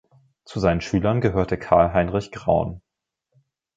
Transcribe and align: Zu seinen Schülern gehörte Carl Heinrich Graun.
Zu 0.45 0.59
seinen 0.59 0.81
Schülern 0.81 1.21
gehörte 1.21 1.59
Carl 1.59 1.93
Heinrich 1.93 2.31
Graun. 2.31 2.81